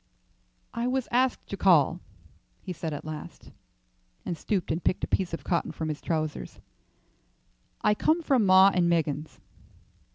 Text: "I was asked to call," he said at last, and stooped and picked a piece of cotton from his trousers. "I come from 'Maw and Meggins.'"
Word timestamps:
"I 0.73 0.87
was 0.87 1.07
asked 1.11 1.45
to 1.49 1.55
call," 1.55 2.01
he 2.63 2.73
said 2.73 2.91
at 2.91 3.05
last, 3.05 3.51
and 4.25 4.35
stooped 4.35 4.71
and 4.71 4.83
picked 4.83 5.03
a 5.03 5.07
piece 5.07 5.31
of 5.31 5.43
cotton 5.43 5.71
from 5.71 5.89
his 5.89 6.01
trousers. 6.01 6.59
"I 7.83 7.93
come 7.93 8.23
from 8.23 8.43
'Maw 8.43 8.71
and 8.73 8.89
Meggins.'" 8.89 9.39